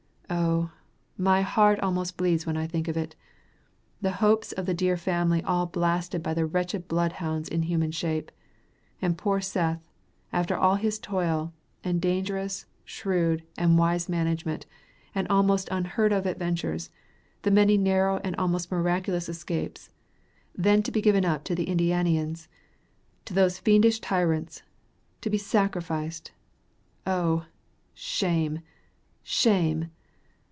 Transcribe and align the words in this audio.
O! 0.33 0.71
my 1.17 1.41
heart 1.41 1.77
almost 1.81 2.15
bleeds 2.15 2.45
when 2.45 2.55
I 2.55 2.65
think 2.65 2.87
of 2.87 2.95
it. 2.95 3.15
The 4.01 4.13
hopes 4.23 4.53
of 4.53 4.65
the 4.65 4.73
dear 4.73 4.95
family 4.95 5.43
all 5.43 5.65
blasted 5.65 6.23
by 6.23 6.33
the 6.33 6.45
wretched 6.45 6.87
blood 6.87 7.11
hounds 7.13 7.49
in 7.49 7.63
human 7.63 7.91
shape. 7.91 8.31
And 9.01 9.17
poor 9.17 9.41
Seth, 9.41 9.87
after 10.31 10.55
all 10.55 10.75
his 10.75 10.97
toil, 10.99 11.53
and 11.83 12.01
dangerous, 12.01 12.65
shrewd 12.85 13.43
and 13.57 13.77
wise 13.77 14.07
management, 14.07 14.65
and 15.13 15.27
almost 15.27 15.67
unheard 15.69 16.13
of 16.13 16.25
adventures, 16.25 16.89
the 17.41 17.51
many 17.51 17.77
narrow 17.77 18.17
and 18.23 18.33
almost 18.37 18.71
miraculous 18.71 19.27
escapes. 19.27 19.89
Then 20.55 20.81
to 20.83 20.91
be 20.93 21.01
given 21.01 21.25
up 21.25 21.43
to 21.43 21.55
Indianians, 21.63 22.47
to 23.25 23.33
these 23.33 23.59
fiendish 23.59 23.99
tyrants, 23.99 24.63
to 25.19 25.29
be 25.29 25.37
sacrificed. 25.37 26.31
O! 27.05 27.45
Shame, 27.93 28.61
Shame!! 29.21 29.91